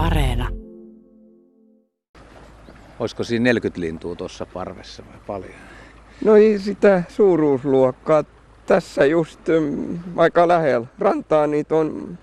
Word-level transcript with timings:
Areena. 0.00 0.48
Olisiko 2.98 3.24
siinä 3.24 3.42
40 3.42 3.80
lintua 3.80 4.16
tuossa 4.16 4.46
parvessa 4.46 5.02
vai 5.06 5.20
paljon? 5.26 5.54
No 6.24 6.36
ei 6.36 6.58
sitä 6.58 7.02
suuruusluokkaa. 7.08 8.24
Tässä 8.66 9.04
just 9.06 9.40
aika 10.16 10.48
lähellä 10.48 10.86
rantaa 10.98 11.46
niitä 11.46 11.74
on 11.74 12.18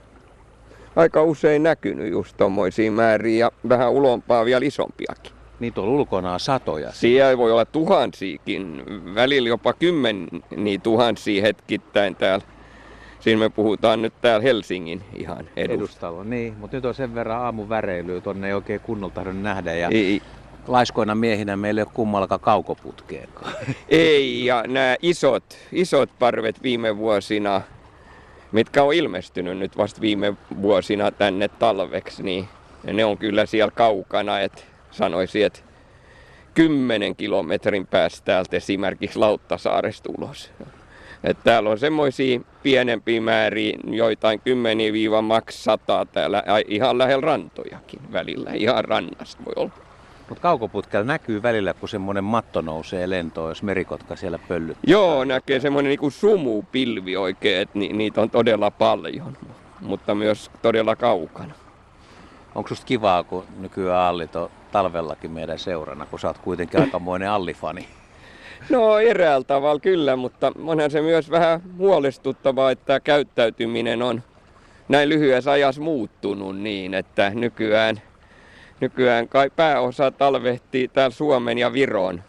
aika 0.95 1.23
usein 1.23 1.63
näkynyt 1.63 2.11
just 2.11 2.37
tommoisia 2.37 2.91
määriä 2.91 3.37
ja 3.45 3.51
vähän 3.69 3.91
ulompaa 3.91 4.45
vielä 4.45 4.65
isompiakin. 4.65 5.31
Niitä 5.59 5.81
on 5.81 5.87
ulkona 5.87 6.39
satoja. 6.39 6.91
Siellä 6.91 7.37
voi 7.37 7.51
olla 7.51 7.65
tuhansiakin, 7.65 8.83
välillä 9.15 9.49
jopa 9.49 9.73
kymmeniä 9.73 10.79
tuhansia 10.83 11.41
hetkittäin 11.41 12.15
täällä. 12.15 12.45
Siinä 13.19 13.39
me 13.39 13.49
puhutaan 13.49 14.01
nyt 14.01 14.13
täällä 14.21 14.43
Helsingin 14.43 15.03
ihan 15.15 15.49
edustalla. 15.55 15.73
edustalla. 15.73 16.23
Niin, 16.23 16.53
mutta 16.57 16.77
nyt 16.77 16.85
on 16.85 16.93
sen 16.93 17.15
verran 17.15 17.41
aamun 17.41 17.69
väreilyä, 17.69 18.21
tonne 18.21 18.47
ei 18.47 18.53
oikein 18.53 18.79
kunnolla 18.79 19.13
tahdon 19.13 19.43
nähdä. 19.43 19.73
Ja 19.73 19.89
Ei, 19.91 20.21
laiskoina 20.67 21.15
miehinä 21.15 21.57
meillä 21.57 21.81
ei 21.81 21.83
ole 21.83 21.91
kummallakaan 21.93 22.39
kaukoputkeakaan. 22.39 23.53
ei, 23.89 24.45
ja 24.45 24.63
nämä 24.67 24.95
isot, 25.01 25.43
isot 25.71 26.09
parvet 26.19 26.63
viime 26.63 26.97
vuosina, 26.97 27.61
mitkä 28.51 28.83
on 28.83 28.93
ilmestynyt 28.93 29.57
nyt 29.57 29.77
vasta 29.77 30.01
viime 30.01 30.33
vuosina 30.61 31.11
tänne 31.11 31.47
talveksi, 31.47 32.23
niin 32.23 32.47
ne 32.93 33.05
on 33.05 33.17
kyllä 33.17 33.45
siellä 33.45 33.71
kaukana, 33.71 34.39
että 34.39 34.61
sanoisin, 34.91 35.45
että 35.45 35.59
kymmenen 36.53 37.15
kilometrin 37.15 37.87
päästä 37.87 38.25
täältä 38.25 38.57
esimerkiksi 38.57 39.19
Lauttasaaresta 39.19 40.09
ulos. 40.17 40.51
Et 41.23 41.37
täällä 41.43 41.69
on 41.69 41.79
semmoisia 41.79 42.39
pienempiä 42.63 43.21
määriä, 43.21 43.77
joitain 43.91 44.39
kymmeniä 44.39 44.93
viiva 44.93 45.21
maks 45.21 45.63
sataa 45.63 46.05
täällä, 46.05 46.43
ihan 46.67 46.97
lähellä 46.97 47.21
rantojakin 47.21 47.99
välillä, 48.11 48.51
ihan 48.53 48.85
rannasta 48.85 49.45
voi 49.45 49.53
olla. 49.55 49.87
Mutta 50.29 50.41
kaukoputkella 50.41 51.05
näkyy 51.05 51.43
välillä, 51.43 51.73
kun 51.73 51.89
semmoinen 51.89 52.23
matto 52.23 52.61
nousee 52.61 53.09
lentoon, 53.09 53.49
jos 53.49 53.63
merikotka 53.63 54.15
siellä 54.15 54.39
pöllyt. 54.47 54.77
Joo, 54.87 55.23
näkee 55.23 55.59
semmoinen 55.59 55.89
niinku 55.89 56.09
sumupilvi 56.09 57.17
oikein, 57.17 57.61
että 57.61 57.79
ni, 57.79 57.93
niitä 57.93 58.21
on 58.21 58.29
todella 58.29 58.71
paljon, 58.71 59.37
mutta 59.81 60.15
myös 60.15 60.51
todella 60.61 60.95
kaukana. 60.95 61.53
Onko 62.55 62.67
susta 62.67 62.85
kivaa, 62.85 63.23
kun 63.23 63.43
nykyään 63.59 64.01
Allit 64.01 64.35
on 64.35 64.49
talvellakin 64.71 65.31
meidän 65.31 65.59
seurana, 65.59 66.05
kun 66.05 66.19
sä 66.19 66.27
oot 66.27 66.37
kuitenkin 66.37 66.79
aikamoinen 66.81 67.29
Allifani? 67.29 67.87
No 68.69 68.99
eräällä 68.99 69.43
tavalla 69.43 69.79
kyllä, 69.79 70.15
mutta 70.15 70.51
onhan 70.65 70.91
se 70.91 71.01
myös 71.01 71.31
vähän 71.31 71.61
huolestuttavaa, 71.77 72.71
että 72.71 72.99
käyttäytyminen 72.99 74.01
on 74.01 74.23
näin 74.89 75.09
lyhyessä 75.09 75.51
ajassa 75.51 75.81
muuttunut 75.81 76.59
niin, 76.59 76.93
että 76.93 77.31
nykyään, 77.33 78.01
nykyään 78.79 79.27
kai 79.27 79.49
pääosa 79.55 80.11
talvehtii 80.11 80.87
täällä 80.87 81.15
Suomen 81.15 81.57
ja 81.57 81.73
Viron 81.73 82.23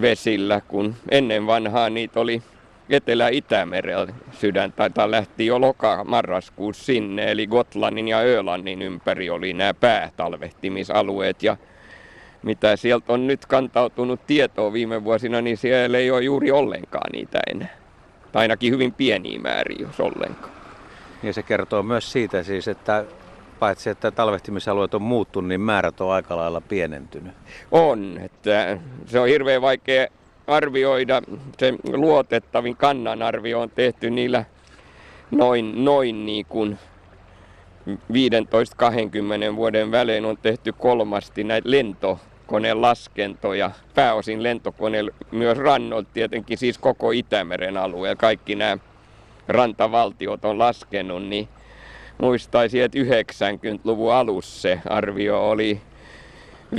vesillä, 0.00 0.60
kun 0.60 0.94
ennen 1.10 1.46
vanhaa 1.46 1.90
niitä 1.90 2.20
oli 2.20 2.42
Etelä-Itämerellä 2.90 4.12
sydän, 4.32 4.72
tai 4.72 5.10
lähti 5.10 5.46
jo 5.46 5.60
loka-marraskuussa 5.60 6.84
sinne, 6.84 7.30
eli 7.30 7.46
Gotlannin 7.46 8.08
ja 8.08 8.18
Ölannin 8.18 8.82
ympäri 8.82 9.30
oli 9.30 9.52
nämä 9.52 9.74
päätalvehtimisalueet, 9.74 11.42
ja 11.42 11.56
mitä 12.42 12.76
sieltä 12.76 13.12
on 13.12 13.26
nyt 13.26 13.46
kantautunut 13.46 14.26
tietoa 14.26 14.72
viime 14.72 15.04
vuosina, 15.04 15.40
niin 15.40 15.56
siellä 15.56 15.98
ei 15.98 16.10
ole 16.10 16.22
juuri 16.22 16.50
ollenkaan 16.50 17.10
niitä 17.12 17.40
enää. 17.50 17.76
Tai 18.32 18.42
ainakin 18.42 18.72
hyvin 18.72 18.92
pieniä 18.92 19.38
määriä, 19.38 19.78
jos 19.80 20.00
ollenkaan. 20.00 20.52
Ja 21.22 21.32
se 21.32 21.42
kertoo 21.42 21.82
myös 21.82 22.12
siitä 22.12 22.42
siis, 22.42 22.68
että 22.68 23.04
paitsi 23.58 23.90
että 23.90 24.10
talvehtimisalueet 24.10 24.94
on 24.94 25.02
muuttunut, 25.02 25.48
niin 25.48 25.60
määrät 25.60 26.00
on 26.00 26.12
aika 26.12 26.36
lailla 26.36 26.60
pienentynyt. 26.60 27.34
On, 27.70 28.20
että 28.24 28.78
se 29.06 29.20
on 29.20 29.28
hirveän 29.28 29.62
vaikea 29.62 30.06
arvioida. 30.46 31.22
Se 31.58 31.74
luotettavin 31.92 32.76
kannanarvio 32.76 33.60
on 33.60 33.70
tehty 33.70 34.10
niillä 34.10 34.44
noin, 35.30 35.84
noin 35.84 36.26
niin 36.26 36.46
kuin 36.46 36.78
15-20 37.88 39.56
vuoden 39.56 39.90
välein 39.90 40.24
on 40.24 40.38
tehty 40.42 40.72
kolmasti 40.72 41.44
näitä 41.44 41.70
lentokoneen 41.70 42.31
laskentoja, 42.74 43.70
pääosin 43.94 44.42
lentokoneella 44.42 45.10
myös 45.30 45.58
rannolta 45.58 46.08
tietenkin 46.14 46.58
siis 46.58 46.78
koko 46.78 47.10
Itämeren 47.10 47.76
alueella. 47.76 48.16
Kaikki 48.16 48.54
nämä 48.54 48.78
rantavaltiot 49.48 50.44
on 50.44 50.58
laskenut, 50.58 51.26
niin 51.26 51.48
muistaisin, 52.18 52.82
että 52.82 52.98
90-luvun 52.98 54.14
alussa 54.14 54.60
se 54.60 54.80
arvio 54.88 55.50
oli 55.50 55.80
5-6 56.74 56.76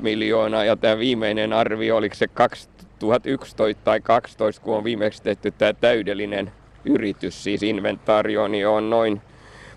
miljoonaa 0.00 0.64
ja 0.64 0.76
tämä 0.76 0.98
viimeinen 0.98 1.52
arvio, 1.52 1.96
oliko 1.96 2.14
se 2.14 2.28
2011 2.28 3.84
tai 3.84 4.00
2012, 4.00 4.62
kun 4.62 4.76
on 4.76 4.84
viimeksi 4.84 5.22
tehty 5.22 5.50
tämä 5.50 5.72
täydellinen 5.72 6.52
yritys, 6.84 7.44
siis 7.44 7.62
inventaario, 7.62 8.48
niin 8.48 8.68
on 8.68 8.90
noin 8.90 9.20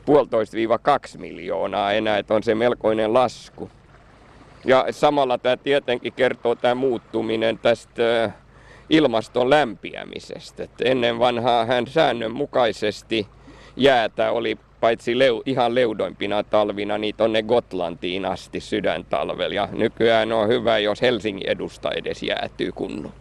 puolitoista 0.05 0.57
kaksi 0.81 1.17
miljoonaa 1.17 1.93
enää, 1.93 2.17
että 2.17 2.33
on 2.33 2.43
se 2.43 2.55
melkoinen 2.55 3.13
lasku. 3.13 3.69
Ja 4.67 4.85
samalla 4.91 5.37
tämä 5.37 5.57
tietenkin 5.57 6.13
kertoo 6.13 6.55
tämä 6.55 6.75
muuttuminen 6.75 7.59
tästä 7.59 8.31
ilmaston 8.89 9.49
lämpiämisestä. 9.49 10.63
Että 10.63 10.83
ennen 10.85 11.19
vanhaa 11.19 11.65
hän 11.65 11.87
säännönmukaisesti 11.87 13.27
jäätä 13.75 14.31
oli 14.31 14.57
paitsi 14.79 15.19
leu, 15.19 15.43
ihan 15.45 15.75
leudoimpina 15.75 16.43
talvina, 16.43 16.97
niin 16.97 17.15
tonne 17.15 17.43
Gotlantiin 17.43 18.25
asti 18.25 18.59
sydäntalvella. 18.59 19.55
Ja 19.55 19.69
nykyään 19.71 20.31
on 20.31 20.47
hyvä, 20.47 20.77
jos 20.77 21.01
Helsingin 21.01 21.49
edusta 21.49 21.91
edes 21.91 22.23
jäätyy 22.23 22.71
kunnon. 22.71 23.13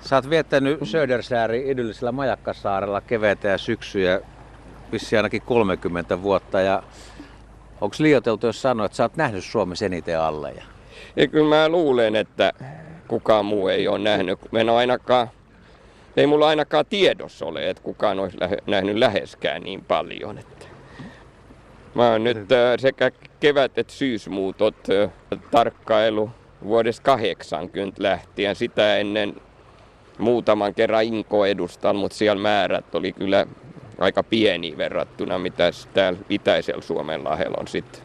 Sä 0.00 0.16
oot 0.16 0.30
viettänyt 0.30 0.78
Södersääri 0.82 1.70
idyllisellä 1.70 2.12
Majakkasaarella 2.12 3.00
keveitä 3.00 3.48
ja 3.48 3.58
syksyjä 3.58 4.20
vissi 4.92 5.16
ainakin 5.16 5.42
30 5.42 6.22
vuotta. 6.22 6.60
Ja 6.60 6.82
onko 7.80 7.96
liioteltu, 7.98 8.46
jos 8.46 8.62
sanoo, 8.62 8.86
että 8.86 8.96
sä 8.96 9.02
oot 9.02 9.16
nähnyt 9.16 9.44
Suomessa 9.44 9.84
eniten 9.84 10.20
alleja? 10.20 10.62
Ja 11.16 11.26
kyllä 11.26 11.56
mä 11.56 11.68
luulen, 11.68 12.16
että 12.16 12.52
kukaan 13.08 13.44
muu 13.44 13.68
ei 13.68 13.88
ole 13.88 13.98
nähnyt. 13.98 14.38
Mä 14.52 14.60
en 14.60 14.68
ainakaan, 14.68 15.28
ei 16.16 16.26
mulla 16.26 16.48
ainakaan 16.48 16.86
tiedossa 16.86 17.46
ole, 17.46 17.70
että 17.70 17.82
kukaan 17.82 18.18
olisi 18.18 18.40
lähe, 18.40 18.58
nähnyt 18.66 18.96
läheskään 18.96 19.62
niin 19.62 19.84
paljon. 19.84 20.38
Että. 20.38 20.66
Mä 21.94 22.10
oon 22.10 22.24
nyt 22.24 22.52
äh, 22.52 22.78
sekä 22.78 23.10
kevät- 23.40 23.78
että 23.78 23.92
syysmuutot 23.92 24.76
äh, 24.90 25.10
tarkkailu 25.50 26.30
vuodesta 26.64 27.02
80 27.02 28.02
lähtien. 28.02 28.56
Sitä 28.56 28.96
ennen 28.96 29.34
muutaman 30.18 30.74
kerran 30.74 31.04
Inko 31.04 31.46
edustan, 31.46 31.96
mutta 31.96 32.16
siellä 32.16 32.42
määrät 32.42 32.94
oli 32.94 33.12
kyllä 33.12 33.46
aika 33.98 34.22
pieni 34.22 34.76
verrattuna, 34.76 35.38
mitä 35.38 35.70
täällä 35.94 36.18
itäisellä 36.30 36.82
Suomen 36.82 37.24
lahella 37.24 37.56
on 37.60 37.68
sitten 37.68 38.02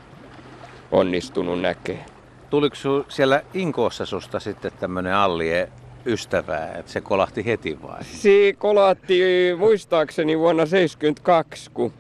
onnistunut 0.91 1.61
näkee. 1.61 2.05
Tuliko 2.49 2.75
siellä 3.09 3.41
Inkoossa 3.53 4.05
susta 4.05 4.39
sitten 4.39 4.71
tämmöinen 4.79 5.13
allie 5.13 5.69
ystävää, 6.05 6.73
että 6.75 6.91
se 6.91 7.01
kolahti 7.01 7.45
heti 7.45 7.81
vai? 7.81 8.03
Se 8.03 8.53
kolahti 8.57 9.21
muistaakseni 9.57 10.39
vuonna 10.39 10.63
1972, 10.63 11.71
kun 11.73 11.93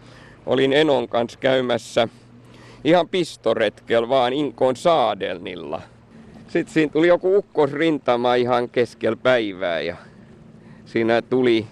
olin 0.45 0.73
Enon 0.73 1.07
kanssa 1.07 1.39
käymässä 1.39 2.07
ihan 2.83 3.09
pistoretkel 3.09 4.09
vaan 4.09 4.33
Inkoon 4.33 4.75
Saadelnilla. 4.75 5.81
Sitten 6.47 6.73
siinä 6.73 6.91
tuli 6.91 7.07
joku 7.07 7.37
ukkosrintama 7.37 8.35
ihan 8.35 8.69
keskellä 8.69 9.17
päivää 9.23 9.81
ja 9.81 9.95
siinä 10.85 11.21
tuli 11.21 11.65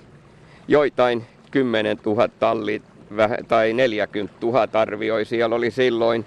joitain 0.67 1.25
10 1.51 1.97
000 2.05 2.27
tallit 2.39 2.83
tai 3.47 3.73
40 3.73 4.33
000 4.41 4.67
arvioi. 4.73 5.25
Siellä 5.25 5.55
oli 5.55 5.71
silloin 5.71 6.25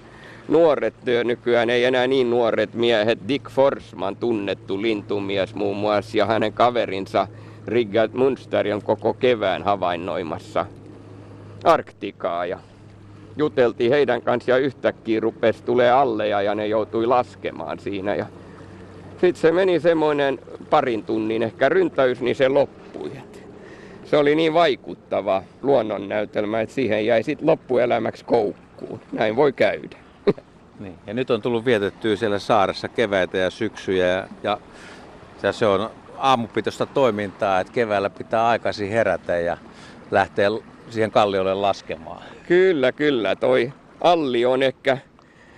nuoret, 0.48 0.94
nykyään 1.24 1.70
ei 1.70 1.84
enää 1.84 2.06
niin 2.06 2.30
nuoret 2.30 2.74
miehet, 2.74 3.18
Dick 3.28 3.50
Forsman, 3.50 4.16
tunnettu 4.16 4.82
lintumies 4.82 5.54
muun 5.54 5.76
muassa, 5.76 6.18
ja 6.18 6.26
hänen 6.26 6.52
kaverinsa 6.52 7.28
Rigard 7.66 8.12
Munster 8.14 8.74
on 8.74 8.82
koko 8.82 9.14
kevään 9.14 9.62
havainnoimassa 9.62 10.66
Arktikaa. 11.64 12.46
Ja 12.46 12.58
juteltiin 13.36 13.90
heidän 13.90 14.22
kanssa 14.22 14.50
ja 14.50 14.58
yhtäkkiä 14.58 15.20
rupesi 15.20 15.64
tulee 15.64 15.90
alleja 15.90 16.42
ja 16.42 16.54
ne 16.54 16.66
joutui 16.66 17.06
laskemaan 17.06 17.78
siinä. 17.78 18.14
Ja 18.14 18.26
sitten 19.10 19.40
se 19.40 19.52
meni 19.52 19.80
semmoinen 19.80 20.38
parin 20.70 21.04
tunnin 21.04 21.42
ehkä 21.42 21.68
ryntäys, 21.68 22.20
niin 22.20 22.36
se 22.36 22.48
loppui. 22.48 22.81
Se 24.12 24.16
oli 24.16 24.34
niin 24.34 24.54
vaikuttava 24.54 25.42
luonnonnäytelmä, 25.62 26.60
että 26.60 26.74
siihen 26.74 27.06
jäi 27.06 27.22
sitten 27.22 27.46
loppuelämäksi 27.46 28.24
koukkuun. 28.24 29.00
Näin 29.12 29.36
voi 29.36 29.52
käydä. 29.52 29.96
Niin. 30.80 30.94
Ja 31.06 31.14
nyt 31.14 31.30
on 31.30 31.42
tullut 31.42 31.64
vietettyä 31.64 32.16
siellä 32.16 32.38
saaressa 32.38 32.88
keväitä 32.88 33.38
ja 33.38 33.50
syksyjä 33.50 34.06
ja, 34.06 34.28
ja, 34.42 34.58
ja 35.42 35.52
se 35.52 35.66
on 35.66 35.90
aamupitoista 36.18 36.86
toimintaa, 36.86 37.60
että 37.60 37.72
keväällä 37.72 38.10
pitää 38.10 38.46
aikaisin 38.46 38.90
herätä 38.90 39.36
ja 39.36 39.56
lähteä 40.10 40.48
siihen 40.90 41.10
kalliolle 41.10 41.54
laskemaan. 41.54 42.22
Kyllä, 42.48 42.92
kyllä. 42.92 43.36
Toi 43.36 43.72
alli 44.00 44.44
on 44.44 44.62
ehkä 44.62 44.98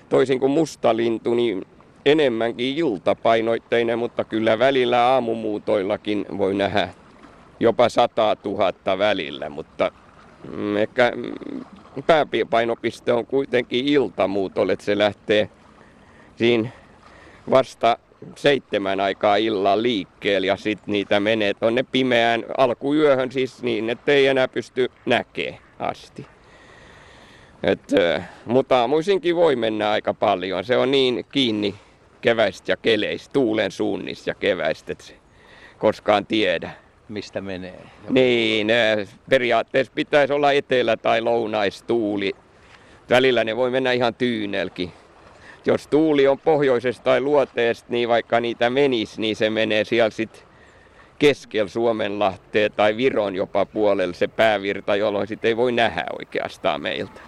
toisin 0.09 0.41
kuin 0.41 0.53
mustalintu, 0.53 1.35
niin 1.35 1.67
enemmänkin 2.07 2.77
iltapainoitteinen, 2.77 3.99
mutta 3.99 4.25
kyllä 4.25 4.59
välillä 4.59 5.00
aamumuutoillakin 5.00 6.27
voi 6.39 6.55
nähdä 6.55 6.89
jopa 7.61 7.89
100 7.89 8.37
000 8.45 8.99
välillä, 8.99 9.49
mutta 9.49 9.93
mm, 10.51 10.77
ehkä 10.77 11.12
mm, 11.17 11.62
pääpainopiste 12.06 13.12
on 13.12 13.27
kuitenkin 13.27 13.89
iltamuutolle, 13.89 14.73
että 14.73 14.85
se 14.85 14.99
lähtee 14.99 15.49
siinä 16.37 16.69
vasta 17.51 17.99
seitsemän 18.37 19.01
aikaa 19.01 19.37
illalla 19.37 19.83
liikkeelle 19.83 20.47
ja 20.47 20.56
sitten 20.56 20.93
niitä 20.93 21.21
menee 21.21 21.55
tuonne 21.55 21.83
pimeään 21.83 22.45
alkuyöhön 22.59 23.33
siis 23.33 23.62
niin, 23.62 23.91
että 23.91 24.12
ei 24.12 24.27
enää 24.27 24.49
pysty 24.49 24.91
näkee 25.07 25.59
asti. 25.79 26.27
Et, 27.62 27.81
mutta 28.45 28.81
aamuisinkin 28.81 29.37
voi 29.37 29.57
mennä 29.57 29.91
aika 29.91 30.15
paljon. 30.15 30.65
Se 30.65 30.77
on 30.77 30.91
niin 30.91 31.25
kiinni 31.33 31.75
keväistä 32.21 32.73
ja 32.73 32.77
keleistä, 32.77 33.33
tuulen 33.33 33.71
suunnissa 33.71 34.31
ja 34.31 34.35
keväistä, 34.35 34.93
että 34.93 35.05
se 35.05 35.15
koskaan 35.79 36.27
tiedä. 36.27 36.71
Mistä 37.09 37.41
menee? 37.41 37.83
Niin, 38.11 38.69
periaatteessa 39.31 39.93
pitäisi 39.95 40.33
olla 40.33 40.53
etelä- 40.53 40.97
tai 40.97 41.21
lounaistuuli. 41.21 42.33
Välillä 43.11 43.45
ne 43.45 43.56
voi 43.56 43.71
mennä 43.71 43.93
ihan 43.93 44.15
tyynelkin. 44.15 44.93
Jos 45.67 45.87
tuuli 45.87 46.29
on 46.29 46.39
pohjoisesta 46.39 47.05
tai 47.05 47.21
luoteesta, 47.21 47.87
niin 47.89 48.09
vaikka 48.09 48.41
niitä 48.41 48.71
menisi, 48.71 49.21
niin 49.21 49.37
se 49.37 49.51
menee 49.51 49.85
siellä 49.85 50.11
sitten 50.11 50.43
keskellä 51.19 51.69
Suomenlahteen 51.69 52.73
tai 52.73 52.97
Viron 52.97 53.35
jopa 53.35 53.67
puolelle 53.67 54.15
se 54.15 54.29
päävirta, 54.29 54.97
jolloin 54.97 55.27
sitten 55.27 55.49
ei 55.49 55.57
voi 55.57 55.73
nähdä 55.73 56.05
oikeastaan 56.19 56.83
meiltä. 56.83 57.21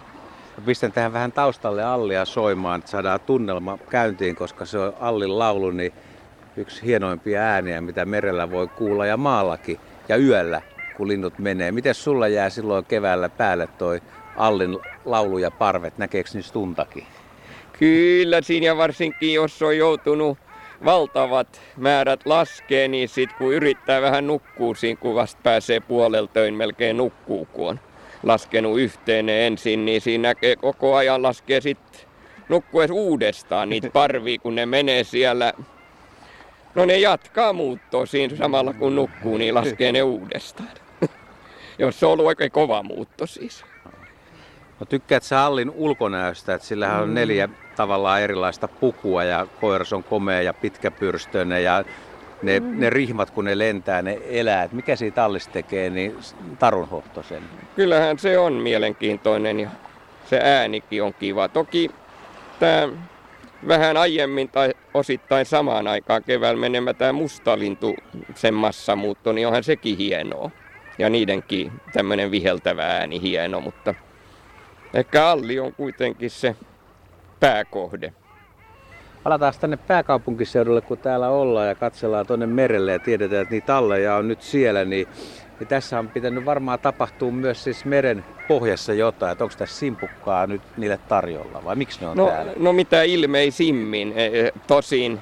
Pistän 0.65 0.91
tähän 0.91 1.13
vähän 1.13 1.31
taustalle 1.31 1.83
Allia 1.83 2.25
soimaan, 2.25 2.79
että 2.79 2.91
saadaan 2.91 3.19
tunnelma 3.19 3.77
käyntiin, 3.89 4.35
koska 4.35 4.65
se 4.65 4.77
on 4.77 4.93
Allin 4.99 5.39
laulu 5.39 5.71
niin 5.71 5.93
yksi 6.57 6.85
hienoimpia 6.85 7.41
ääniä, 7.41 7.81
mitä 7.81 8.05
merellä 8.05 8.51
voi 8.51 8.67
kuulla 8.67 9.05
ja 9.05 9.17
maallakin 9.17 9.79
ja 10.09 10.17
yöllä, 10.17 10.61
kun 10.97 11.07
linnut 11.07 11.39
menee. 11.39 11.71
Miten 11.71 11.95
sulla 11.95 12.27
jää 12.27 12.49
silloin 12.49 12.85
keväällä 12.85 13.29
päälle 13.29 13.67
toi 13.77 14.01
Allin 14.35 14.79
laulu 15.05 15.37
ja 15.37 15.51
parvet? 15.51 15.97
Näkeekö 15.97 16.29
niistä 16.33 16.53
tuntakin? 16.53 17.05
Kyllä 17.79 18.41
siinä 18.41 18.77
varsinkin, 18.77 19.33
jos 19.33 19.61
on 19.61 19.77
joutunut 19.77 20.37
valtavat 20.85 21.61
määrät 21.77 22.19
laskee, 22.25 22.87
niin 22.87 23.09
sit 23.09 23.33
kun 23.33 23.53
yrittää 23.53 24.01
vähän 24.01 24.27
nukkuu 24.27 24.75
siinä, 24.75 24.99
kun 24.99 25.15
vasta 25.15 25.39
pääsee 25.43 25.79
puoleltöin 25.79 26.53
melkein 26.53 26.97
nukkuu, 26.97 27.45
kun 27.45 27.69
on 27.69 27.79
laskenut 28.23 28.79
yhteen 28.79 29.29
ensin, 29.29 29.85
niin 29.85 30.01
siinä 30.01 30.29
näkee 30.29 30.55
koko 30.55 30.95
ajan 30.95 31.23
laskee 31.23 31.61
sitten 31.61 32.01
nukkuessa 32.49 32.93
uudestaan 32.93 33.69
niitä 33.69 33.89
parvia, 33.99 34.39
kun 34.39 34.55
ne 34.55 34.65
menee 34.65 35.03
siellä. 35.03 35.53
No 36.77 36.85
ne 36.85 36.97
jatkaa 36.97 37.53
muuttoa 37.53 38.05
siinä 38.05 38.35
samalla 38.35 38.73
kun 38.73 38.95
nukkuu, 38.95 39.37
niin 39.37 39.55
laskee 39.55 39.91
ne 39.91 40.03
uudestaan. 40.03 40.69
Jos 41.79 41.99
se 41.99 42.05
on 42.05 42.11
ollut 42.11 42.25
oikein 42.25 42.51
kova 42.51 42.83
muutto 42.83 43.25
siis. 43.25 43.65
No 44.79 44.85
tykkäät 44.89 45.23
sä 45.23 45.45
Allin 45.45 45.71
ulkonäöstä, 45.75 46.53
että 46.53 46.67
sillä 46.67 46.97
on 46.97 47.13
neljä 47.13 47.49
tavallaan 47.75 48.21
erilaista 48.21 48.67
pukua 48.67 49.23
ja 49.23 49.47
koiras 49.61 49.93
on 49.93 50.03
komea 50.03 50.41
ja 50.41 50.53
pitkäpyrstöinen 50.53 51.63
ja 51.63 51.83
ne, 52.41 52.59
mm. 52.59 52.79
ne 52.79 52.89
rihmat 52.89 53.31
kun 53.31 53.45
ne 53.45 53.57
lentää, 53.57 54.01
ne 54.01 54.19
elää. 54.29 54.63
Et 54.63 54.71
mikä 54.71 54.95
siitä 54.95 55.23
Allista 55.23 55.53
tekee 55.53 55.89
niin 55.89 56.15
tarunhohtoisen? 56.59 57.43
Kyllähän 57.75 58.19
se 58.19 58.37
on 58.37 58.53
mielenkiintoinen 58.53 59.59
ja 59.59 59.69
se 60.29 60.39
äänikin 60.43 61.03
on 61.03 61.13
kiva. 61.13 61.47
Toki 61.47 61.91
tämä 62.59 62.89
vähän 63.67 63.97
aiemmin 63.97 64.49
tai 64.49 64.73
osittain 64.93 65.45
samaan 65.45 65.87
aikaan 65.87 66.23
keväällä 66.23 66.59
menemä 66.59 66.93
tämä 66.93 67.13
mustalintu, 67.13 67.95
sen 68.35 68.53
massamuutto, 68.53 69.31
niin 69.31 69.47
onhan 69.47 69.63
sekin 69.63 69.97
hienoa. 69.97 70.51
Ja 70.97 71.09
niidenkin 71.09 71.71
tämmöinen 71.93 72.31
viheltävä 72.31 72.85
ääni 72.97 73.21
hieno, 73.21 73.61
mutta 73.61 73.93
ehkä 74.93 75.27
Alli 75.27 75.59
on 75.59 75.73
kuitenkin 75.73 76.29
se 76.29 76.55
pääkohde. 77.39 78.13
Palataan 79.27 79.53
tänne 79.59 79.77
pääkaupunkiseudulle, 79.77 80.81
kun 80.81 80.97
täällä 80.97 81.29
ollaan 81.29 81.67
ja 81.67 81.75
katsellaan 81.75 82.27
tuonne 82.27 82.45
merelle 82.45 82.91
ja 82.91 82.99
tiedetään, 82.99 83.41
että 83.41 83.53
niitä 83.53 83.65
talleja 83.67 84.15
on 84.15 84.27
nyt 84.27 84.41
siellä, 84.41 84.85
niin, 84.85 85.07
niin 85.59 85.67
tässä 85.67 85.99
on 85.99 86.09
pitänyt 86.09 86.45
varmaan 86.45 86.79
tapahtua 86.79 87.31
myös 87.31 87.63
siis 87.63 87.85
meren 87.85 88.25
pohjassa 88.47 88.93
jotain, 88.93 89.31
että 89.31 89.43
onko 89.43 89.55
tässä 89.57 89.79
simpukkaa 89.79 90.47
nyt 90.47 90.61
niille 90.77 90.99
tarjolla 91.07 91.63
vai 91.63 91.75
miksi 91.75 92.01
ne 92.01 92.07
on 92.07 92.17
no, 92.17 92.27
täällä? 92.27 92.53
No 92.57 92.73
mitä 92.73 93.03
ilmeisimmin, 93.03 94.13
e, 94.15 94.25
e, 94.25 94.51
tosin 94.67 95.19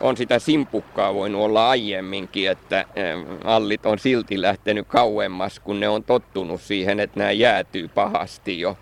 on 0.00 0.16
sitä 0.16 0.38
simpukkaa 0.38 1.14
voinut 1.14 1.42
olla 1.42 1.70
aiemminkin, 1.70 2.50
että 2.50 2.80
e, 2.80 3.02
allit 3.44 3.86
on 3.86 3.98
silti 3.98 4.42
lähtenyt 4.42 4.86
kauemmas, 4.88 5.60
kun 5.60 5.80
ne 5.80 5.88
on 5.88 6.04
tottunut 6.04 6.60
siihen, 6.60 7.00
että 7.00 7.18
nämä 7.18 7.30
jäätyy 7.30 7.88
pahasti 7.88 8.60
jo 8.60 8.76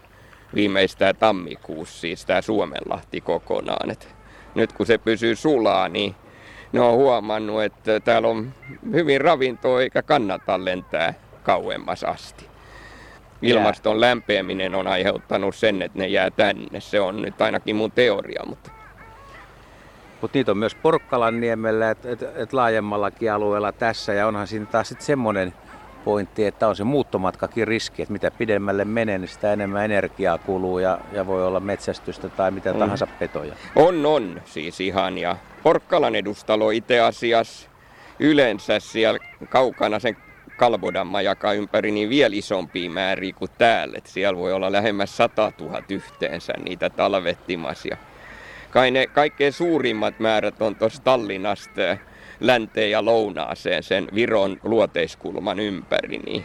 viimeistään 0.55 1.17
tammikuussa, 1.17 2.01
siis 2.01 2.25
tämä 2.25 2.43
Suomenlahti 2.43 3.21
kokonaan. 3.21 3.91
Et 3.91 4.22
nyt 4.55 4.73
kun 4.73 4.87
se 4.87 4.99
pysyy 4.99 5.37
sulaa, 5.37 5.89
niin 5.89 6.15
ne 6.73 6.81
on 6.81 6.95
huomannut, 6.95 7.63
että 7.63 8.01
täällä 8.01 8.29
on 8.29 8.53
hyvin 8.93 9.21
ravintoa 9.21 9.83
eikä 9.83 10.03
kannata 10.03 10.65
lentää 10.65 11.15
kauemmas 11.43 12.05
asti. 12.05 12.47
Ilmaston 13.43 14.01
lämpeäminen 14.01 14.75
on 14.75 14.87
aiheuttanut 14.87 15.55
sen, 15.55 15.83
että 15.83 15.99
ne 15.99 16.07
jää 16.07 16.31
tänne. 16.31 16.81
Se 16.81 17.01
on 17.01 17.23
nyt 17.23 17.43
ainakin 17.43 17.77
mun 17.77 17.93
teoria, 17.93 18.43
mutta 18.47 18.71
mutta 20.21 20.39
niitä 20.39 20.51
on 20.51 20.59
myös 20.59 20.75
Porkkalan 20.75 21.41
niemellä, 21.41 21.91
että 21.91 22.11
et, 22.11 22.23
et 22.23 22.53
laajemmallakin 22.53 23.33
alueella 23.33 23.73
tässä. 23.73 24.13
Ja 24.13 24.27
onhan 24.27 24.47
siinä 24.47 24.67
taas 24.67 24.89
sitten 24.89 25.07
semmoinen 25.07 25.55
pointti, 26.05 26.47
että 26.47 26.69
on 26.69 26.77
se 26.77 26.85
muuttomatkakin 26.85 27.69
riski, 27.69 28.03
että 28.03 28.13
mitä 28.13 28.31
pidemmälle 28.31 28.85
menee, 28.85 29.19
niin 29.19 29.29
sitä 29.29 29.53
enemmän 29.53 29.85
energiaa 29.85 30.39
kuluu 30.39 30.79
ja, 30.79 30.99
ja 31.13 31.27
voi 31.27 31.47
olla 31.47 31.61
metsästystä 31.61 32.29
tai 32.29 32.51
mitä 32.51 32.73
mm. 32.73 32.79
tahansa 32.79 33.07
petoja. 33.19 33.55
On, 33.77 34.07
on 34.07 34.43
siis 34.45 34.81
ihan. 34.81 35.19
Ja 35.19 35.37
Porkkalan 35.63 36.15
edustalo 36.15 36.71
itse 36.71 37.01
asiassa 37.01 37.71
yleensä 38.19 38.81
siellä 38.81 39.19
kaukana 39.49 39.99
sen 39.99 40.17
Kalbodan 40.57 41.07
majaka 41.07 41.53
ympäri 41.53 41.91
niin 41.91 42.09
vielä 42.09 42.37
isompia 42.37 42.91
määriä 42.91 43.33
kuin 43.33 43.51
täällä. 43.59 43.99
Et 43.99 44.07
siellä 44.07 44.39
voi 44.39 44.53
olla 44.53 44.73
lähemmäs 44.73 45.17
100 45.17 45.53
000 45.61 45.83
yhteensä 45.89 46.53
niitä 46.65 46.91
talvettimasia. 46.91 47.97
Kai 48.71 48.91
ne 48.91 49.07
kaikkein 49.07 49.53
suurimmat 49.53 50.21
määrät 50.21 50.63
on 50.63 50.77
tuossa 50.77 51.03
Tallinnasta 51.03 51.97
länteen 52.43 52.91
ja 52.91 53.05
lounaaseen 53.05 53.83
sen 53.83 54.09
Viron 54.15 54.57
luoteiskulman 54.63 55.61
ympäri, 55.61 56.19
niin, 56.19 56.45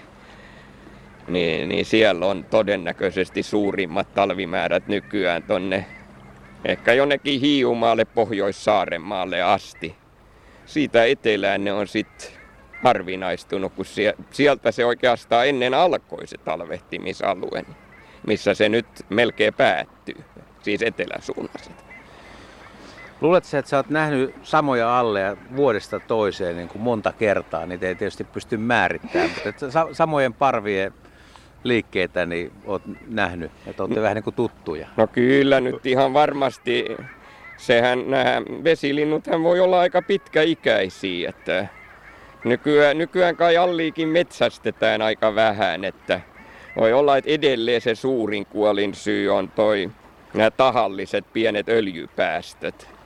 niin, 1.27 1.69
niin 1.69 1.85
siellä 1.85 2.25
on 2.25 2.45
todennäköisesti 2.49 3.43
suurimmat 3.43 4.13
talvimäärät 4.13 4.87
nykyään 4.87 5.43
tonne 5.43 5.85
ehkä 6.65 6.93
jonnekin 6.93 7.41
Hiiumaalle, 7.41 8.05
Pohjois-Saarenmaalle 8.05 9.41
asti. 9.41 9.95
Siitä 10.65 11.05
etelään 11.05 11.63
ne 11.63 11.73
on 11.73 11.87
sitten 11.87 12.29
harvinaistunut, 12.83 13.73
kun 13.73 13.85
sieltä 14.31 14.71
se 14.71 14.85
oikeastaan 14.85 15.47
ennen 15.47 15.73
alkoi 15.73 16.27
se 16.27 16.37
talvehtimisalue, 16.37 17.65
missä 18.27 18.53
se 18.53 18.69
nyt 18.69 18.87
melkein 19.09 19.53
päättyy, 19.53 20.23
siis 20.61 20.81
eteläsuunnassa. 20.81 21.86
Luuletko 23.21 23.57
että 23.57 23.69
sä 23.69 23.77
oot 23.77 23.89
nähnyt 23.89 24.35
samoja 24.43 24.99
alleja 24.99 25.37
vuodesta 25.55 25.99
toiseen 25.99 26.57
niin 26.57 26.67
kuin 26.67 26.81
monta 26.81 27.13
kertaa? 27.13 27.65
Niitä 27.65 27.87
ei 27.87 27.95
tietysti 27.95 28.23
pysty 28.23 28.57
määrittämään, 28.57 29.29
mutta 29.29 29.49
että 29.49 29.65
samojen 29.93 30.33
parvien 30.33 30.93
liikkeitä 31.63 32.25
niin 32.25 32.51
oot 32.65 32.81
nähnyt, 33.07 33.51
että 33.67 33.83
olette 33.83 34.01
vähän 34.01 34.15
niin 34.15 34.23
kuin 34.23 34.35
tuttuja. 34.35 34.87
No 34.97 35.07
kyllä, 35.07 35.59
nyt 35.59 35.85
ihan 35.85 36.13
varmasti. 36.13 36.85
Sehän 37.57 38.09
nämä 38.11 38.41
vesilinnuthan 38.63 39.43
voi 39.43 39.59
olla 39.59 39.79
aika 39.79 40.01
pitkäikäisiä, 40.01 41.29
että 41.29 41.67
nykyään, 42.43 42.97
nykyään 42.97 43.35
kai 43.35 43.57
alliikin 43.57 44.07
metsästetään 44.07 45.01
aika 45.01 45.35
vähän, 45.35 45.85
että 45.85 46.21
voi 46.79 46.93
olla, 46.93 47.17
että 47.17 47.31
edelleen 47.31 47.81
se 47.81 47.95
suurin 47.95 48.45
kuolin 48.45 48.95
syy 48.95 49.29
on 49.29 49.51
toi 49.51 49.91
nämä 50.33 50.51
tahalliset 50.51 51.25
pienet 51.33 51.69
öljypäästöt. 51.69 52.96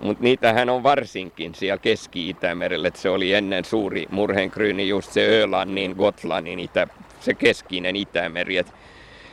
Mutta 0.00 0.22
niitähän 0.22 0.70
on 0.70 0.82
varsinkin 0.82 1.54
siellä 1.54 1.78
Keski-Itämerellä, 1.78 2.88
että 2.88 3.00
se 3.00 3.08
oli 3.08 3.34
ennen 3.34 3.64
suuri 3.64 4.06
murhenkryyni 4.10 4.88
just 4.88 5.12
se 5.12 5.42
Ölannin, 5.42 5.94
Gotlannin, 5.98 6.60
itä, 6.60 6.86
se 7.20 7.34
keskinen 7.34 7.96
Itämeri. 7.96 8.56
Et 8.56 8.72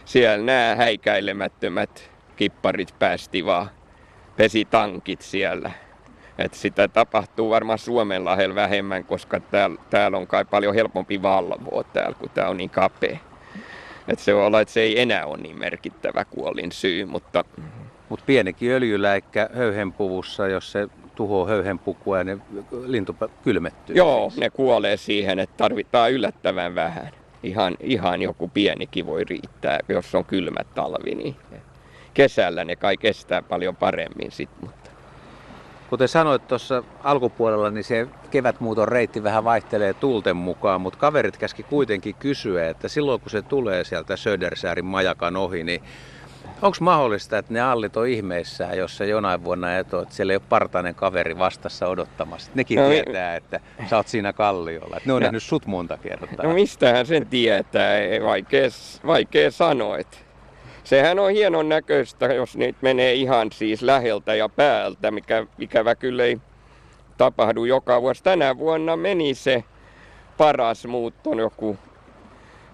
siellä 0.05 0.45
nämä 0.45 0.75
häikäilemättömät 0.75 2.11
kipparit 2.35 2.95
päästi 2.99 3.45
vaan 3.45 3.69
pesitankit 4.37 5.21
siellä. 5.21 5.71
Et 6.37 6.53
sitä 6.53 6.87
tapahtuu 6.87 7.49
varmaan 7.49 7.79
Suomenlahdella 7.79 8.55
vähemmän, 8.55 9.03
koska 9.03 9.39
täällä 9.39 9.81
tääl 9.89 10.13
on 10.13 10.27
kai 10.27 10.45
paljon 10.45 10.75
helpompi 10.75 11.21
valvoa 11.21 11.83
täällä, 11.83 12.15
kun 12.19 12.29
tää 12.29 12.49
on 12.49 12.57
niin 12.57 12.69
kapea. 12.69 13.17
Että 14.07 14.25
se 14.25 14.35
voi 14.35 14.45
olla, 14.45 14.61
että 14.61 14.73
se 14.73 14.81
ei 14.81 15.01
enää 15.01 15.25
ole 15.25 15.37
niin 15.37 15.59
merkittävä 15.59 16.25
kuolin 16.25 16.71
syy, 16.71 17.05
mutta 17.05 17.45
Mutta 18.11 18.25
pienikin 18.25 18.71
öljyläikkä 18.71 19.49
höyhenpuvussa, 19.53 20.47
jos 20.47 20.71
se 20.71 20.87
tuhoaa 21.15 21.47
höyhenpukua, 21.47 22.23
niin 22.23 22.41
lintu 22.85 23.15
kylmettyy. 23.43 23.95
joo, 23.95 24.31
ne 24.37 24.49
kuolee 24.49 24.97
siihen, 24.97 25.39
että 25.39 25.57
tarvitaan 25.57 26.11
yllättävän 26.11 26.75
vähän. 26.75 27.09
Ihan, 27.43 27.75
ihan 27.79 28.21
joku 28.21 28.47
pienikin 28.47 29.05
voi 29.05 29.23
riittää, 29.23 29.79
jos 29.89 30.15
on 30.15 30.25
kylmä 30.25 30.59
talvi, 30.75 31.15
niin 31.15 31.35
kesällä 32.13 32.65
ne 32.65 32.75
kai 32.75 32.97
kestää 32.97 33.41
paljon 33.41 33.75
paremmin 33.75 34.31
sit, 34.31 34.49
mutta 34.61 34.91
Kuten 35.89 36.07
sanoit 36.07 36.47
tuossa 36.47 36.83
alkupuolella, 37.03 37.69
niin 37.69 37.83
se 37.83 38.07
kevätmuuton 38.31 38.87
reitti 38.87 39.23
vähän 39.23 39.43
vaihtelee 39.43 39.93
tulten 39.93 40.37
mukaan, 40.37 40.81
mutta 40.81 40.99
kaverit 40.99 41.37
käski 41.37 41.63
kuitenkin 41.63 42.15
kysyä, 42.15 42.69
että 42.69 42.87
silloin 42.87 43.21
kun 43.21 43.29
se 43.29 43.41
tulee 43.41 43.83
sieltä 43.83 44.15
Södersäärin 44.15 44.85
majakan 44.85 45.35
ohi, 45.35 45.63
niin 45.63 45.81
onko 46.61 46.77
mahdollista, 46.81 47.37
että 47.37 47.53
ne 47.53 47.61
allit 47.61 47.97
on 47.97 48.07
ihmeissään, 48.07 48.77
jos 48.77 48.97
se 48.97 49.05
jonain 49.07 49.43
vuonna 49.43 49.77
etoo, 49.77 50.01
että 50.01 50.15
siellä 50.15 50.33
ei 50.33 50.37
ole 50.37 50.43
partainen 50.49 50.95
kaveri 50.95 51.37
vastassa 51.37 51.87
odottamassa. 51.87 52.51
Nekin 52.55 52.79
No, 52.79 52.89
tietää, 52.89 53.35
että 53.35 53.59
sä 53.89 53.97
oot 53.97 54.07
siinä 54.07 54.33
kalliolla. 54.33 54.97
Että 54.97 55.09
ne 55.09 55.13
on 55.13 55.21
No. 55.21 55.25
nähnyt 55.25 55.43
sut 55.43 55.65
monta 55.65 55.97
kertaa. 55.97 56.45
No 56.47 56.53
mistähän 56.53 57.05
sen 57.05 57.27
tietää, 57.27 57.97
ei 57.97 58.23
vaikea, 58.23 58.69
vaikea 59.07 59.51
sanoa. 59.51 59.97
että 59.97 60.17
Sehän 60.83 61.19
on 61.19 61.31
hienon 61.31 61.69
näköistä, 61.69 62.25
jos 62.25 62.57
niitä 62.57 62.79
menee 62.81 63.13
ihan 63.13 63.51
siis 63.51 63.81
läheltä 63.81 64.35
ja 64.35 64.49
päältä, 64.49 65.11
mikä 65.11 65.45
ikävä 65.59 65.95
kyllä 65.95 66.23
ei 66.23 66.39
tapahdu 67.17 67.65
joka 67.65 68.01
vuosi. 68.01 68.23
Tänä 68.23 68.57
vuonna 68.57 68.95
meni 68.97 69.33
se 69.33 69.63
paras 70.37 70.85
muutto 70.85 71.33
joku, 71.33 71.77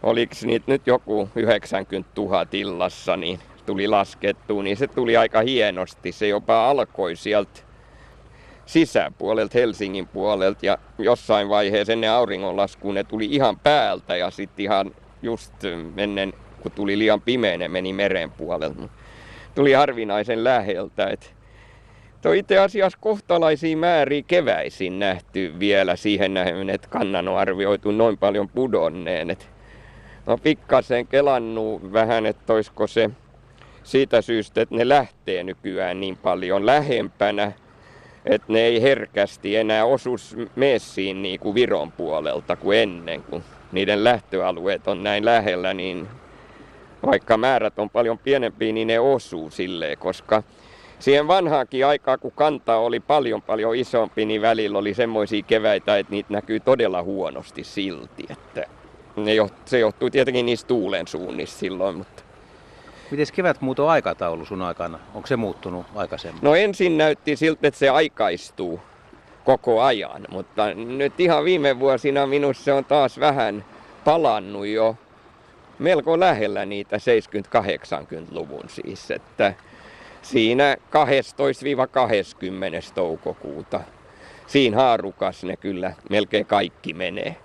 oliko 0.04 0.36
niitä 0.44 0.66
nyt 0.72 0.88
joku 0.88 1.30
90 1.36 2.10
000 2.18 2.46
illassa, 2.52 3.18
niin 3.18 3.40
tuli 3.68 3.88
laskettua, 3.88 4.64
niin 4.64 4.78
se 4.78 4.88
tuli 4.88 5.18
aika 5.18 5.42
hienosti. 5.42 6.12
Se 6.12 6.28
jopa 6.28 6.70
alkoi 6.70 7.16
sieltä 7.16 7.60
sisäpuolelta, 8.66 9.58
Helsingin 9.58 10.08
puolelta 10.08 10.66
ja 10.66 10.78
jossain 10.98 11.50
vaiheessa 11.50 11.94
ennen 11.94 12.12
auringonlaskuun 12.12 12.96
ne 12.96 13.04
tuli 13.04 13.26
ihan 13.26 13.60
päältä 13.60 14.16
ja 14.16 14.32
sitten 14.32 14.64
ihan 14.64 14.92
just 15.22 15.54
ennen 15.98 16.34
kun 16.62 16.72
tuli 16.72 17.00
liian 17.00 17.22
pimeä, 17.22 17.58
ne 17.58 17.68
meni 17.68 17.94
meren 17.94 18.32
puolelta. 18.32 18.82
Tuli 19.56 19.74
harvinaisen 19.74 20.44
läheltä. 20.44 21.08
Et 21.08 21.38
Tuo 22.22 22.32
itse 22.32 22.58
asiassa 22.58 22.98
kohtalaisia 23.02 23.78
määriä 23.78 24.24
keväisin 24.28 25.00
nähty 25.00 25.54
vielä 25.60 25.96
siihen 25.96 26.34
nähden, 26.34 26.70
että 26.70 26.88
kannan 26.88 27.28
on 27.28 27.38
arvioitu 27.38 27.92
noin 27.92 28.18
paljon 28.18 28.50
pudonneen. 28.50 29.30
Et 29.30 29.50
mä 30.28 30.38
pikkasen 30.38 31.08
kelannut 31.08 31.94
vähän, 31.94 32.26
että 32.26 32.54
olisiko 32.54 32.88
se 32.88 33.10
siitä 33.88 34.22
syystä, 34.22 34.62
että 34.62 34.76
ne 34.76 34.90
lähtee 34.90 35.44
nykyään 35.44 36.00
niin 36.00 36.18
paljon 36.18 36.66
lähempänä, 36.66 37.52
että 38.26 38.54
ne 38.54 38.60
ei 38.60 38.82
herkästi 38.82 39.56
enää 39.56 39.86
osus 39.86 40.36
messiin 40.56 41.22
niin 41.22 41.40
kuin 41.40 41.56
Viron 41.56 41.92
puolelta 41.92 42.56
kuin 42.56 42.78
ennen, 42.78 43.24
kun 43.24 43.44
niiden 43.72 44.04
lähtöalueet 44.04 44.88
on 44.88 45.04
näin 45.04 45.26
lähellä, 45.26 45.74
niin 45.74 46.08
vaikka 47.06 47.38
määrät 47.38 47.80
on 47.80 47.90
paljon 47.90 48.18
pienempiä, 48.18 48.74
niin 48.74 48.88
ne 48.88 49.00
osuu 49.00 49.50
silleen, 49.50 49.98
koska 49.98 50.44
siihen 51.00 51.28
vanhaankin 51.28 51.86
aikaan, 51.86 52.20
kun 52.20 52.32
kanta 52.32 52.78
oli 52.78 53.00
paljon 53.00 53.42
paljon 53.42 53.76
isompi, 53.76 54.26
niin 54.26 54.42
välillä 54.42 54.78
oli 54.78 54.94
semmoisia 54.94 55.44
keväitä, 55.44 55.98
että 55.98 56.12
niitä 56.12 56.34
näkyy 56.34 56.60
todella 56.60 57.04
huonosti 57.04 57.64
silti. 57.64 58.26
Että 58.30 58.64
ne 59.16 59.34
jo, 59.34 59.50
se 59.66 59.80
johtuu 59.80 60.10
tietenkin 60.10 60.46
niistä 60.46 60.68
tuulen 60.68 61.08
suunnista 61.08 61.60
silloin, 61.60 61.98
mutta 61.98 62.27
Miten 63.12 63.28
kevätmuuton 63.34 63.90
aikataulu 63.90 64.46
sun 64.46 64.62
aikana? 64.62 65.00
Onko 65.14 65.28
se 65.28 65.36
muuttunut 65.36 65.86
aikaisemmin? 65.96 66.40
No 66.42 66.56
ensin 66.56 66.98
näytti 66.98 67.36
siltä, 67.36 67.68
että 67.68 67.78
se 67.78 67.90
aikaistuu 67.90 68.80
koko 69.46 69.82
ajan, 69.82 70.26
mutta 70.30 70.74
nyt 70.74 71.20
ihan 71.20 71.44
viime 71.46 71.80
vuosina 71.80 72.28
minussa 72.28 72.64
se 72.64 72.74
on 72.74 72.86
taas 72.86 73.20
vähän 73.20 73.66
palannut 74.06 74.68
jo 74.68 74.96
melko 75.80 76.20
lähellä 76.20 76.66
niitä 76.66 76.98
70-80-luvun 76.98 78.64
siis, 78.68 79.12
että 79.12 79.54
siinä 80.22 80.76
12-20. 80.76 80.80
toukokuuta. 82.96 83.80
Siinä 84.48 84.78
haarukas 84.78 85.44
ne 85.44 85.58
kyllä 85.58 85.94
melkein 86.10 86.46
kaikki 86.46 86.94
menee. 86.94 87.36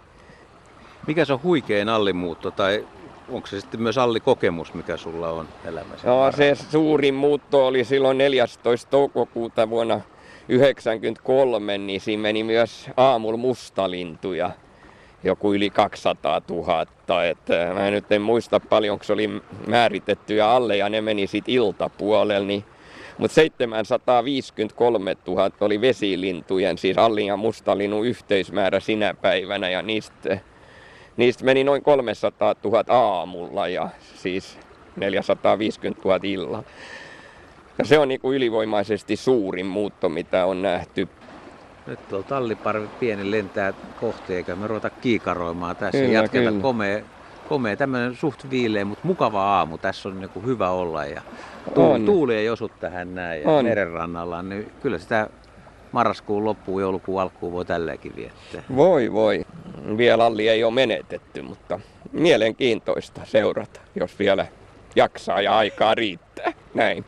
Mikä 1.06 1.24
se 1.24 1.32
on 1.32 1.42
huikein 1.42 1.88
allimuutto 1.88 2.50
tai 2.50 2.86
onko 3.28 3.46
se 3.46 3.60
sitten 3.60 3.82
myös 3.82 3.98
allikokemus, 3.98 4.74
mikä 4.74 4.96
sulla 4.96 5.30
on 5.30 5.48
elämässä? 5.64 6.08
No, 6.08 6.32
se 6.32 6.54
suurin 6.54 7.14
muutto 7.14 7.66
oli 7.66 7.84
silloin 7.84 8.18
14. 8.18 8.90
toukokuuta 8.90 9.70
vuonna 9.70 9.94
1993, 9.94 11.78
niin 11.78 12.00
siinä 12.00 12.22
meni 12.22 12.44
myös 12.44 12.90
aamulla 12.96 13.36
mustalintuja 13.36 14.50
joku 15.24 15.54
yli 15.54 15.70
200 15.70 16.42
000. 16.48 17.24
Että 17.24 17.70
mä 17.74 17.90
nyt 17.90 18.12
en 18.12 18.22
muista 18.22 18.60
paljonko 18.60 19.04
se 19.04 19.12
oli 19.12 19.42
määritettyjä 19.66 20.50
alle 20.50 20.76
ja 20.76 20.88
ne 20.88 21.00
meni 21.00 21.26
sitten 21.26 21.54
iltapuolella. 21.54 22.46
Niin, 22.46 22.64
mutta 23.18 23.34
753 23.34 25.16
000 25.26 25.50
oli 25.60 25.80
vesilintujen, 25.80 26.78
siis 26.78 26.98
allin 26.98 27.26
ja 27.26 27.36
mustalinnun 27.36 28.06
yhteismäärä 28.06 28.80
sinä 28.80 29.14
päivänä 29.14 29.70
ja 29.70 29.82
niistä, 29.82 30.38
niistä 31.16 31.44
meni 31.44 31.64
noin 31.64 31.82
300 31.82 32.54
000 32.64 32.84
aamulla 32.88 33.68
ja 33.68 33.88
siis 34.14 34.58
450 34.96 36.02
000 36.04 36.20
illalla. 36.22 36.62
Ja 37.78 37.84
se 37.84 37.98
on 37.98 38.08
niin 38.08 38.20
kuin 38.20 38.36
ylivoimaisesti 38.36 39.16
suurin 39.16 39.66
muutto, 39.66 40.08
mitä 40.08 40.46
on 40.46 40.62
nähty. 40.62 41.08
Nyt 41.86 42.08
tuolla 42.08 42.26
talliparvi 42.28 42.86
pieni 43.00 43.30
lentää 43.30 43.72
kohti, 44.00 44.34
eikä 44.34 44.56
me 44.56 44.66
ruveta 44.66 44.90
kiikaroimaan 44.90 45.76
tässä. 45.76 45.98
Kyllä, 45.98 46.12
Jatketa 46.12 46.48
kyllä. 46.50 46.62
komea, 46.62 47.00
komea 47.48 47.76
tämmöinen 47.76 48.16
suht 48.16 48.50
viileä, 48.50 48.84
mutta 48.84 49.06
mukava 49.06 49.42
aamu. 49.44 49.78
Tässä 49.78 50.08
on 50.08 50.20
niin 50.20 50.46
hyvä 50.46 50.70
olla 50.70 51.04
ja 51.04 51.22
tu- 51.74 51.90
On. 51.92 52.04
tuuli 52.04 52.34
ei 52.36 52.48
osu 52.50 52.68
tähän 52.80 53.14
näin 53.14 53.42
ja 53.42 53.48
On. 53.50 53.64
merenrannalla. 53.64 54.42
Niin 54.42 54.72
kyllä 54.82 54.98
sitä 54.98 55.28
marraskuun 55.92 56.44
loppuun, 56.44 56.82
joulukuun 56.82 57.20
alkuun 57.22 57.52
voi 57.52 57.64
tälläkin 57.64 58.16
viettää. 58.16 58.62
Voi 58.76 59.12
voi. 59.12 59.44
Vielä 59.96 60.24
alli 60.24 60.48
ei 60.48 60.64
ole 60.64 60.74
menetetty, 60.74 61.42
mutta 61.42 61.80
mielenkiintoista 62.12 63.20
seurata, 63.24 63.80
jos 63.94 64.18
vielä 64.18 64.46
jaksaa 64.96 65.40
ja 65.40 65.58
aikaa 65.58 65.94
riittää. 65.94 66.52
Näin. 66.74 67.04